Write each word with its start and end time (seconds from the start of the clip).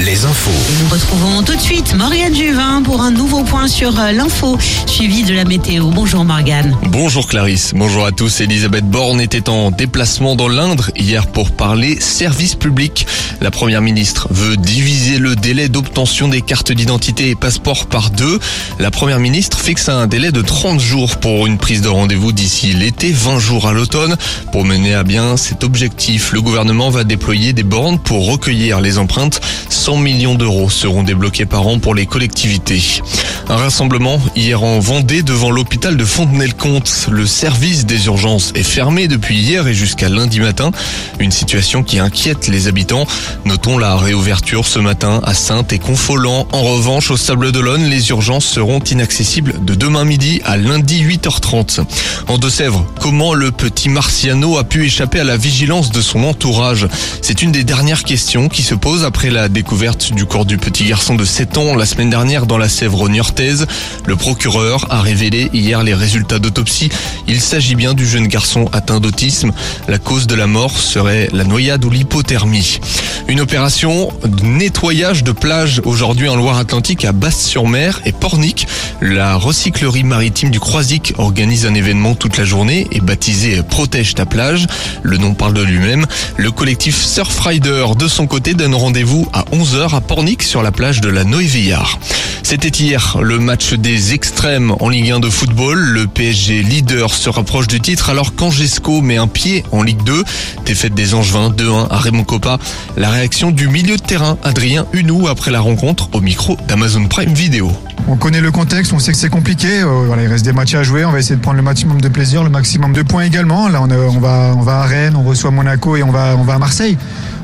Les 0.00 0.24
infos. 0.24 0.50
Nous 0.82 0.88
retrouvons 0.88 1.42
tout 1.42 1.54
de 1.54 1.60
suite 1.60 1.94
Morgane 1.94 2.34
Juvin 2.34 2.82
pour 2.82 3.00
un 3.00 3.10
nouveau 3.10 3.42
point 3.44 3.68
sur 3.68 3.98
euh, 3.98 4.12
l'info, 4.12 4.58
suivi 4.86 5.22
de 5.22 5.32
la 5.32 5.44
météo. 5.44 5.86
Bonjour 5.90 6.24
Morgane. 6.24 6.76
Bonjour 6.88 7.26
Clarisse, 7.26 7.72
bonjour 7.74 8.04
à 8.04 8.12
tous. 8.12 8.40
Elisabeth 8.40 8.84
Borne 8.84 9.20
était 9.20 9.48
en 9.48 9.70
déplacement 9.70 10.36
dans 10.36 10.48
l'Indre 10.48 10.90
hier 10.96 11.26
pour 11.26 11.52
parler 11.52 11.98
service 12.00 12.54
public. 12.54 13.06
La 13.40 13.50
première 13.50 13.80
ministre 13.80 14.28
veut 14.30 14.56
diviser 14.56 15.18
le 15.18 15.36
délai 15.36 15.68
d'obtention 15.68 16.28
des 16.28 16.42
cartes 16.42 16.72
d'identité 16.72 17.30
et 17.30 17.34
passeports 17.34 17.86
par 17.86 18.10
deux. 18.10 18.38
La 18.78 18.90
première 18.90 19.20
ministre 19.20 19.58
fixe 19.58 19.88
un 19.88 20.06
délai 20.06 20.32
de 20.32 20.42
30 20.42 20.80
jours 20.80 21.16
pour 21.16 21.46
une 21.46 21.56
prise 21.56 21.80
de 21.80 21.88
rendez-vous 21.88 22.32
d'ici 22.32 22.72
l'été, 22.72 23.12
20 23.12 23.38
jours 23.38 23.68
à 23.68 23.72
l'automne. 23.72 24.16
Pour 24.52 24.64
mener 24.64 24.94
à 24.94 25.02
bien 25.02 25.36
cet 25.36 25.64
objectif, 25.64 26.32
le 26.32 26.42
gouvernement 26.42 26.90
va 26.90 27.04
déployer 27.04 27.52
des 27.52 27.62
bornes 27.62 27.98
pour 27.98 28.30
recueillir 28.30 28.80
les 28.80 28.98
empreintes. 28.98 29.40
100 29.68 29.96
millions 29.96 30.34
d'euros 30.34 30.70
seront 30.70 31.02
débloqués 31.02 31.46
par 31.46 31.66
an 31.66 31.78
pour 31.78 31.94
les 31.94 32.06
collectivités. 32.06 33.02
Un 33.48 33.56
rassemblement 33.56 34.20
hier 34.34 34.62
en 34.62 34.80
Vendée 34.80 35.22
devant 35.22 35.50
l'hôpital 35.50 35.96
de 35.96 36.04
Fontenay-le-Comte. 36.04 37.08
Le 37.10 37.26
service 37.26 37.84
des 37.84 38.06
urgences 38.06 38.52
est 38.54 38.62
fermé 38.62 39.08
depuis 39.08 39.36
hier 39.36 39.66
et 39.68 39.74
jusqu'à 39.74 40.08
lundi 40.08 40.40
matin. 40.40 40.70
Une 41.18 41.32
situation 41.32 41.82
qui 41.82 41.98
inquiète 41.98 42.48
les 42.48 42.68
habitants. 42.68 43.06
Notons 43.44 43.78
la 43.78 43.96
réouverture 43.96 44.66
ce 44.66 44.78
matin 44.78 45.20
à 45.24 45.34
Sainte 45.34 45.72
et 45.72 45.78
Confolant. 45.78 46.46
En 46.52 46.62
revanche, 46.62 47.10
au 47.10 47.16
Sable 47.16 47.52
d'Olonne, 47.52 47.84
les 47.84 48.10
urgences 48.10 48.46
seront 48.46 48.80
inaccessibles 48.80 49.64
de 49.64 49.74
demain 49.74 50.04
midi 50.04 50.40
à 50.44 50.56
lundi 50.56 51.04
8h30. 51.04 51.84
En 52.28 52.38
Deux-Sèvres, 52.38 52.86
comment 53.00 53.34
le 53.34 53.50
petit 53.50 53.88
Marciano 53.88 54.58
a 54.58 54.64
pu 54.64 54.86
échapper 54.86 55.20
à 55.20 55.24
la 55.24 55.36
vigilance 55.36 55.90
de 55.90 56.00
son 56.00 56.24
entourage? 56.24 56.88
C'est 57.20 57.42
une 57.42 57.52
des 57.52 57.64
dernières 57.64 58.04
questions 58.04 58.48
qui 58.48 58.62
se 58.62 58.74
posent 58.74 59.04
après 59.04 59.30
la 59.30 59.43
découverte 59.48 60.12
du 60.12 60.26
corps 60.26 60.44
du 60.44 60.58
petit 60.58 60.84
garçon 60.84 61.14
de 61.14 61.24
7 61.24 61.58
ans 61.58 61.74
la 61.76 61.86
semaine 61.86 62.10
dernière 62.10 62.46
dans 62.46 62.58
la 62.58 62.68
Sèvre 62.68 63.08
niortaise. 63.08 63.66
Le 64.06 64.16
procureur 64.16 64.86
a 64.90 65.00
révélé 65.00 65.50
hier 65.52 65.82
les 65.82 65.94
résultats 65.94 66.38
d'autopsie. 66.38 66.90
Il 67.28 67.40
s'agit 67.40 67.74
bien 67.74 67.94
du 67.94 68.06
jeune 68.06 68.26
garçon 68.26 68.68
atteint 68.72 69.00
d'autisme. 69.00 69.52
La 69.88 69.98
cause 69.98 70.26
de 70.26 70.34
la 70.34 70.46
mort 70.46 70.78
serait 70.78 71.28
la 71.32 71.44
noyade 71.44 71.84
ou 71.84 71.90
l'hypothermie. 71.90 72.80
Une 73.28 73.40
opération 73.40 74.12
de 74.24 74.44
nettoyage 74.44 75.24
de 75.24 75.32
plage 75.32 75.80
aujourd'hui 75.84 76.28
en 76.28 76.36
Loire-Atlantique 76.36 77.04
à 77.04 77.12
Basse-sur-Mer 77.12 78.00
et 78.04 78.12
Pornic. 78.12 78.66
La 79.00 79.36
recyclerie 79.36 80.04
maritime 80.04 80.50
du 80.50 80.60
Croisic 80.60 81.14
organise 81.18 81.66
un 81.66 81.74
événement 81.74 82.14
toute 82.14 82.36
la 82.36 82.44
journée 82.44 82.86
et 82.92 83.00
baptisé 83.00 83.62
Protège 83.62 84.14
ta 84.14 84.26
plage. 84.26 84.66
Le 85.02 85.16
nom 85.16 85.34
parle 85.34 85.54
de 85.54 85.62
lui-même. 85.62 86.06
Le 86.36 86.50
collectif 86.50 87.02
Surfrider 87.02 87.86
de 87.98 88.08
son 88.08 88.26
côté 88.26 88.54
donne 88.54 88.74
rendez-vous 88.74 89.28
à 89.34 89.44
11h 89.52 89.94
à 89.94 90.00
Pornic 90.00 90.44
sur 90.44 90.62
la 90.62 90.70
plage 90.70 91.00
de 91.00 91.08
la 91.08 91.24
Noé-Villard. 91.24 91.98
C'était 92.44 92.68
hier 92.68 93.18
le 93.20 93.38
match 93.38 93.74
des 93.74 94.14
extrêmes 94.14 94.74
en 94.78 94.88
Ligue 94.88 95.10
1 95.10 95.20
de 95.20 95.28
football. 95.28 95.78
Le 95.78 96.06
PSG 96.06 96.62
leader 96.62 97.12
se 97.12 97.28
rapproche 97.28 97.66
du 97.66 97.80
titre 97.80 98.10
alors 98.10 98.34
qu'Angesco 98.36 99.00
met 99.00 99.16
un 99.16 99.26
pied 99.26 99.64
en 99.72 99.82
Ligue 99.82 100.04
2. 100.04 100.22
Défaite 100.64 100.94
des 100.94 101.14
Angevins 101.14 101.50
2-1 101.50 101.88
à 101.90 101.96
Raymond 101.98 102.22
Coppa. 102.24 102.58
La 102.96 103.10
réaction 103.10 103.50
du 103.50 103.66
milieu 103.68 103.96
de 103.96 104.02
terrain 104.02 104.38
Adrien 104.44 104.86
Hunou 104.92 105.26
après 105.26 105.50
la 105.50 105.60
rencontre 105.60 106.08
au 106.12 106.20
micro 106.20 106.56
d'Amazon 106.68 107.06
Prime 107.06 107.34
Video. 107.34 107.72
On 108.06 108.16
connaît 108.16 108.42
le 108.42 108.52
contexte, 108.52 108.92
on 108.92 108.98
sait 108.98 109.12
que 109.12 109.18
c'est 109.18 109.30
compliqué. 109.30 109.80
euh, 109.80 110.14
il 110.20 110.28
reste 110.28 110.44
des 110.44 110.52
matchs 110.52 110.74
à 110.74 110.84
jouer. 110.84 111.04
On 111.04 111.10
va 111.10 111.18
essayer 111.18 111.36
de 111.36 111.40
prendre 111.40 111.56
le 111.56 111.62
maximum 111.62 112.00
de 112.00 112.08
plaisir, 112.08 112.44
le 112.44 112.50
maximum 112.50 112.92
de 112.92 113.02
points 113.02 113.24
également. 113.24 113.68
Là, 113.68 113.82
on, 113.82 113.90
on 113.90 114.20
va, 114.20 114.54
on 114.56 114.60
va 114.60 114.80
à 114.80 114.84
Rennes, 114.84 115.16
on 115.16 115.24
reçoit 115.24 115.50
Monaco 115.50 115.96
et 115.96 116.02
on 116.04 116.12
va 116.12 116.32
à 116.32 116.58
Marseille. 116.58 116.96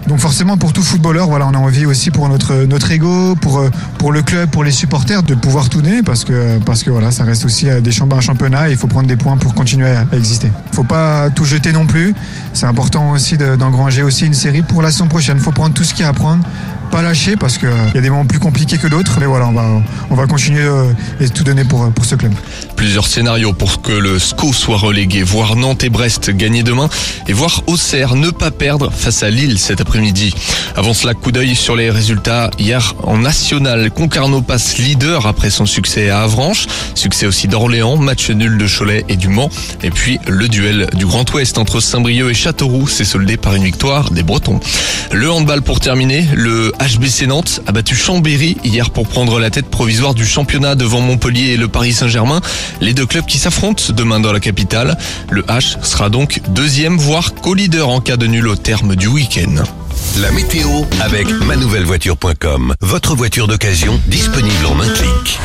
Donc 0.07 0.19
forcément, 0.19 0.57
pour 0.57 0.73
tout 0.73 0.83
footballeur, 0.83 1.29
voilà, 1.29 1.47
on 1.47 1.55
a 1.55 1.59
envie 1.59 1.87
aussi 1.87 2.11
pour 2.11 2.29
notre, 2.29 2.65
notre 2.65 2.91
ego, 2.91 3.35
pour, 3.37 3.59
euh, 3.59 3.71
le 4.13 4.23
club, 4.23 4.51
pour 4.51 4.65
les 4.65 4.71
supporters, 4.71 5.23
de 5.23 5.35
pouvoir 5.35 5.69
tout 5.69 5.83
parce 6.05 6.25
que, 6.25 6.91
voilà, 6.91 7.11
ça 7.11 7.25
reste 7.25 7.45
aussi 7.45 7.69
euh, 7.69 7.81
des 7.81 7.93
champions, 7.93 8.19
un 8.19 8.21
championnat 8.21 8.69
et 8.69 8.73
il 8.73 8.79
faut 8.79 8.87
prendre 8.87 9.09
des 9.09 9.17
points 9.17 9.37
pour 9.37 9.55
continuer 9.55 9.91
à, 9.91 10.05
exister. 10.13 10.51
Il 10.73 10.77
faut 10.77 10.85
pas 10.85 11.31
tout 11.31 11.45
jeter 11.45 11.73
non 11.73 11.87
plus. 11.87 12.15
C'est 12.53 12.67
important 12.67 13.11
aussi 13.11 13.37
de- 13.37 13.57
d'engranger 13.57 14.03
aussi 14.03 14.27
une 14.27 14.35
série 14.35 14.63
pour 14.63 14.83
la 14.83 14.91
saison 14.91 15.07
prochaine. 15.07 15.37
Il 15.39 15.43
faut 15.43 15.53
prendre 15.53 15.75
tout 15.75 15.85
ce 15.85 15.95
qu'il 15.95 16.03
y 16.03 16.07
a 16.07 16.09
à 16.09 16.13
prendre 16.13 16.43
pas 16.91 17.03
lâcher 17.03 17.37
parce 17.37 17.59
qu'il 17.59 17.69
y 17.95 17.99
a 17.99 18.01
des 18.01 18.11
moments 18.11 18.27
plus 18.27 18.39
compliqués 18.39 18.79
que 18.79 18.87
d'autres. 18.87 19.19
Mais 19.21 19.27
voilà, 19.27 19.47
on 19.47 19.53
va, 19.53 19.83
on 20.11 20.15
va 20.15 20.27
continuer 20.27 20.63
euh, 20.65 20.93
et 21.21 21.29
tout 21.29 21.45
donner 21.45 21.65
pour, 21.65 21.91
pour 21.93 22.05
ce 22.05 22.15
club. 22.15 22.33
Plusieurs 22.77 23.07
scénarios 23.07 23.53
pour 23.53 23.83
que 23.83 23.93
le 23.93 24.19
SCO 24.19 24.53
soit 24.53 24.77
relégué, 24.77 25.23
voir 25.23 25.57
Nantes 25.57 25.85
et 25.85 25.91
Brest 25.91 26.31
gagner 26.31 26.63
demain 26.63 26.89
et 27.29 27.33
voir 27.33 27.63
Auxerre 27.67 28.17
ne 28.17 28.31
pas 28.31 28.51
perdre 28.51 28.91
face 28.93 29.23
à 29.23 29.31
Lille 29.31 29.59
cet 29.59 29.81
après-midi. 29.81 30.35
Avant 30.77 30.95
cela, 30.95 31.15
coup 31.15 31.33
d'œil 31.33 31.55
sur 31.55 31.77
les 31.77 31.91
résultats 31.91 32.51
hier 32.59 32.95
en 33.03 33.19
national. 33.19 33.91
Concarneau 33.91 34.43
passe 34.43 34.79
leader 34.79 35.27
après 35.27 35.51
son 35.51 35.67
succès 35.67 36.11
à 36.11 36.23
Avranches, 36.23 36.67
succès 36.95 37.27
aussi 37.27 37.49
d'Orléans, 37.49 37.97
match 37.97 38.31
nul 38.31 38.59
de 38.59 38.67
Cholet 38.67 39.05
et 39.09 39.17
du 39.17 39.29
Mans. 39.29 39.51
Et 39.83 39.91
puis 39.91 40.19
le 40.27 40.49
duel 40.49 40.89
du 40.95 41.07
Grand 41.07 41.31
Ouest 41.33 41.59
entre 41.59 41.81
Saint-Brieuc 41.81 42.31
et 42.31 42.35
Châteauroux 42.35 42.89
s'est 42.89 43.05
soldé 43.05 43.37
par 43.37 43.55
une 43.55 43.65
victoire 43.65 44.11
des 44.11 44.23
Bretons. 44.23 44.61
Le 45.13 45.31
handball 45.31 45.61
pour 45.61 45.81
terminer, 45.81 46.27
le 46.35 46.73
HBC 46.81 47.27
Nantes 47.27 47.61
a 47.67 47.73
battu 47.73 47.97
Chambéry 47.97 48.57
hier 48.65 48.91
pour 48.91 49.09
prendre 49.09 49.41
la 49.41 49.51
tête 49.51 49.67
provisoire 49.67 50.15
du 50.15 50.25
championnat 50.25 50.77
devant 50.77 51.01
Montpellier 51.01 51.53
et 51.53 51.57
le 51.57 51.67
Paris 51.69 51.93
Saint-Germain. 51.93 52.41
Les 52.81 52.95
deux 52.95 53.07
clubs 53.07 53.27
qui 53.27 53.39
s'affrontent 53.39 53.83
demain 53.93 54.21
dans 54.21 54.33
la 54.33 54.41
capitale. 54.41 54.97
Le 55.31 55.43
H 55.43 55.83
sera 55.85 56.11
donc 56.11 56.41
deuxième 56.51 56.97
voire 56.97 57.35
co-leader 57.35 57.89
en 57.89 58.01
cas 58.01 58.17
de 58.17 58.27
nul 58.27 58.47
au 58.47 58.57
terme 58.57 58.95
du 58.95 59.09
week-end. 59.09 59.65
La 60.21 60.31
météo 60.31 60.69
avec 61.01 61.29
manouvellevoiture.com. 61.29 62.75
Votre 62.81 63.15
voiture 63.17 63.49
d'occasion 63.49 64.01
disponible 64.07 64.67
en 64.67 64.81
un 64.81 64.89
clic. 64.89 65.39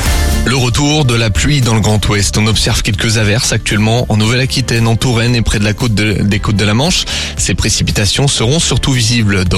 Le 0.46 0.56
retour 0.56 1.06
de 1.06 1.16
la 1.16 1.32
pluie 1.32 1.62
dans 1.62 1.74
le 1.74 1.82
Grand 1.82 2.08
Ouest. 2.08 2.38
On 2.38 2.46
observe 2.46 2.84
quelques 2.84 3.18
averses 3.18 3.52
actuellement 3.52 4.06
en 4.10 4.18
Nouvelle-Aquitaine, 4.18 4.86
en 4.88 4.96
Touraine 4.96 5.36
et 5.36 5.42
près 5.42 5.58
de 5.58 5.64
la 5.64 5.74
côte 5.74 5.96
de- 5.96 6.22
des 6.22 6.40
côtes 6.40 6.56
de 6.56 6.66
la 6.66 6.76
Manche. 6.76 7.06
Ces 7.36 7.56
précipitations 7.56 8.28
seront 8.28 8.60
surtout 8.60 8.92
visibles 8.92 9.46
dans 9.46 9.54